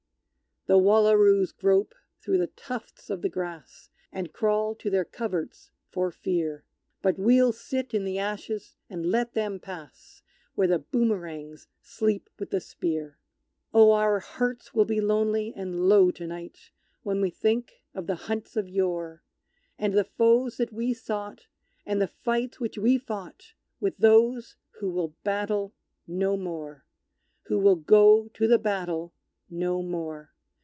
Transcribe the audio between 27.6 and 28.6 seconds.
go to the